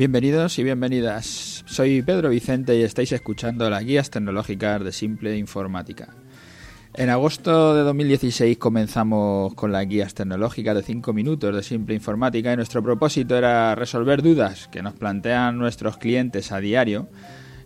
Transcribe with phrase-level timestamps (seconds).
[0.00, 1.62] Bienvenidos y bienvenidas.
[1.66, 6.14] Soy Pedro Vicente y estáis escuchando las guías tecnológicas de Simple Informática.
[6.94, 12.50] En agosto de 2016 comenzamos con las guías tecnológicas de 5 minutos de Simple Informática
[12.50, 17.10] y nuestro propósito era resolver dudas que nos plantean nuestros clientes a diario,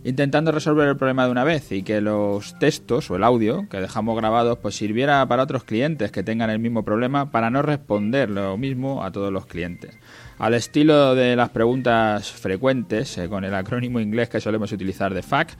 [0.03, 3.79] intentando resolver el problema de una vez y que los textos o el audio que
[3.79, 8.29] dejamos grabados pues sirviera para otros clientes que tengan el mismo problema para no responder
[8.29, 9.97] lo mismo a todos los clientes.
[10.37, 15.21] Al estilo de las preguntas frecuentes, eh, con el acrónimo inglés que solemos utilizar de
[15.21, 15.51] FAQ,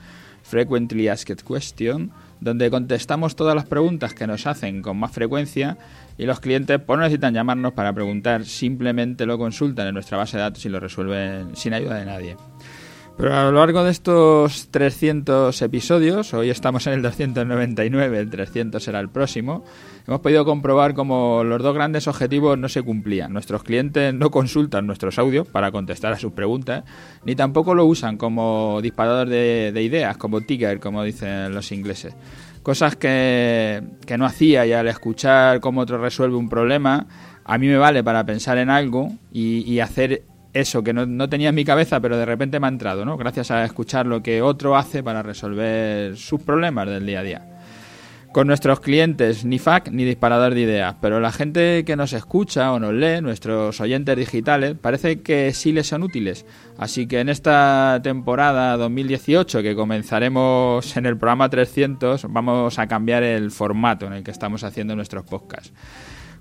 [0.42, 5.78] Frequently Asked Question, donde contestamos todas las preguntas que nos hacen con más frecuencia
[6.18, 10.36] y los clientes pues, no necesitan llamarnos para preguntar, simplemente lo consultan en nuestra base
[10.36, 12.36] de datos y lo resuelven sin ayuda de nadie.
[13.16, 18.82] Pero a lo largo de estos 300 episodios, hoy estamos en el 299, el 300
[18.82, 19.64] será el próximo,
[20.06, 23.32] hemos podido comprobar cómo los dos grandes objetivos no se cumplían.
[23.32, 26.84] Nuestros clientes no consultan nuestros audios para contestar a sus preguntas,
[27.24, 32.14] ni tampoco lo usan como disparador de, ideas, como ticker, como dicen los ingleses.
[32.62, 33.82] Cosas que,
[34.18, 37.06] no hacía y al escuchar cómo otro resuelve un problema,
[37.46, 40.22] a mí me vale para pensar en algo y hacer
[40.60, 43.16] eso que no, tenía en mi cabeza, pero de repente me ha entrado, ¿no?
[43.16, 47.52] Gracias a escuchar lo que otro hace para resolver sus problemas del día a día.
[48.32, 52.72] Con nuestros clientes, ni FAC ni disparador de ideas, pero la gente que nos escucha
[52.72, 56.44] o nos lee, nuestros oyentes digitales, parece que sí les son útiles.
[56.76, 63.22] Así que en esta temporada 2018, que comenzaremos en el programa 300, vamos a cambiar
[63.22, 65.72] el formato en el que estamos haciendo nuestros podcasts.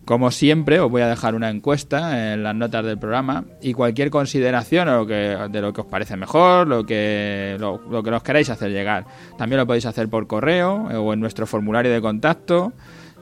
[0.06, 4.12] Como siempre, os voy a dejar una encuesta en las notas del programa y cualquier
[4.12, 8.52] consideración o que, de lo que os parece mejor, lo que, lo, que nos queráis
[8.52, 9.06] hacer llegar.
[9.36, 12.74] También lo podéis hacer por correo o en nuestro formulario de contacto.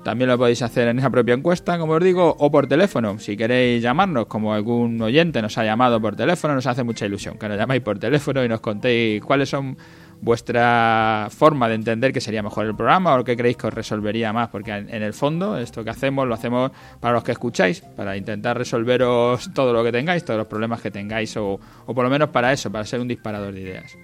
[0.04, 3.17] También lo podéis hacer en esa propia encuesta, como os digo, o por teléfono.
[3.17, 7.38] Si queréis llamarnos, como algún oyente nos ha llamado por teléfono, nos hace mucha ilusión
[7.38, 9.77] que nos llamáis por teléfono y nos contéis cuáles son
[10.23, 14.32] vuestra forma de entender que sería mejor el programa o qué creéis que os resolvería
[14.32, 18.16] más, porque en el fondo esto que hacemos lo hacemos para los que escucháis, para
[18.16, 22.30] intentar resolveros todo lo que tengáis, todos los problemas que tengáis, o, por lo menos
[22.30, 23.98] para eso, para ser un disparador de ideas.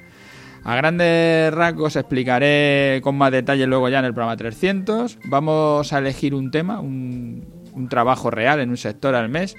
[0.66, 5.20] A grandes rasgos explicaré con más detalle luego ya en el programa 300.
[5.24, 9.56] Vamos a elegir un tema, un, un trabajo real en un sector al mes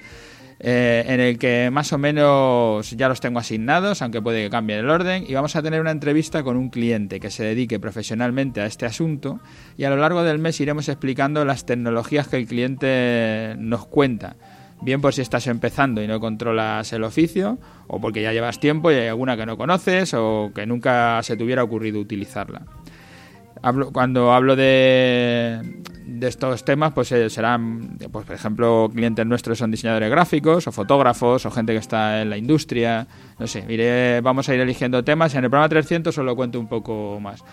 [0.63, 4.77] eh, en el que más o menos ya los tengo asignados, aunque puede que cambie
[4.77, 8.61] el orden, y vamos a tener una entrevista con un cliente que se dedique profesionalmente
[8.61, 9.39] a este asunto
[9.75, 14.35] y a lo largo del mes iremos explicando las tecnologías que el cliente nos cuenta.
[14.83, 17.57] Bien por si estás empezando y no controlas el oficio,
[17.87, 21.37] o porque ya llevas tiempo y hay alguna que no conoces o que nunca se
[21.37, 22.61] te hubiera ocurrido utilizarla.
[23.93, 29.71] Cuando hablo de, de estos temas, pues eh, serán, pues, por ejemplo, clientes nuestros son
[29.71, 33.07] diseñadores gráficos o fotógrafos o gente que está en la industria.
[33.39, 35.33] No sé, vamos a ir eligiendo temas.
[35.35, 37.43] En el programa 300 os lo cuento un poco más.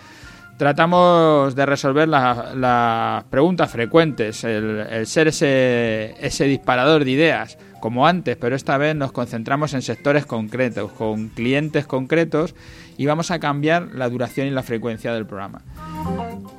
[0.57, 8.35] Tratamos de resolver las preguntas frecuentes, el, ser ese, ese disparador de ideas, como antes,
[8.35, 12.55] pero esta vez nos concentramos en sectores concretos, con clientes concretos
[12.97, 15.61] y vamos a cambiar la duración y la frecuencia del programa.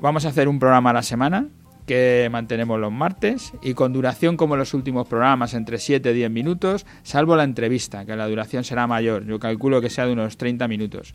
[0.00, 1.48] Vamos a hacer un programa a la semana,
[1.90, 6.30] que mantenemos los martes y con duración como los últimos programas entre 7 y 10
[6.30, 10.36] minutos, salvo la entrevista, que la duración será mayor, yo calculo que sea de unos
[10.36, 11.14] 30 minutos.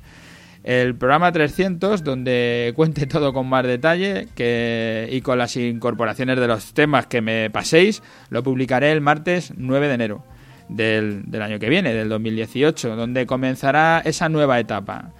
[0.66, 6.48] El programa 300, donde cuente todo con más detalle que, y con las incorporaciones de
[6.48, 10.26] los temas que me paséis, lo publicaré el martes 9 de enero
[10.68, 15.14] del, del año que viene, del 2018, donde comenzará esa nueva etapa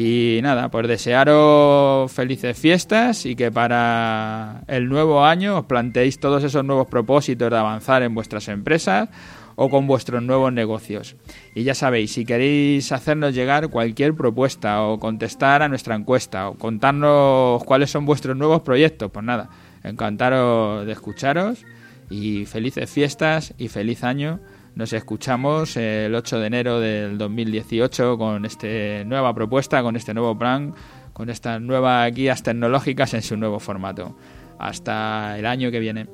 [0.00, 6.44] y nada, pues desearos felices fiestas y que para el nuevo año os planteéis todos
[6.44, 9.08] esos nuevos propósitos de avanzar en vuestras empresas
[9.56, 11.16] o con vuestros nuevos negocios.
[11.52, 16.54] Y ya sabéis, si queréis hacernos llegar cualquier propuesta o contestar a nuestra encuesta o
[16.54, 19.50] contarnos cuáles son vuestros nuevos proyectos, pues nada,
[19.82, 21.64] encantaros de escucharos
[22.08, 24.38] y felices fiestas y feliz año
[24.78, 28.68] nos escuchamos el 8 de enero del 2018 con esta
[29.04, 30.72] nueva propuesta, con este nuevo plan,
[31.12, 34.14] con estas nuevas guías tecnológicas en su nuevo formato.
[34.56, 36.06] Hasta el año que viene.